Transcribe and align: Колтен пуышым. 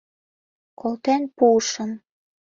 Колтен 0.79 1.21
пуышым. 1.37 1.91